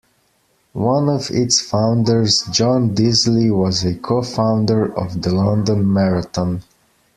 [0.73, 6.63] One of Its founders John Disley was a co-founder of the London Marathon.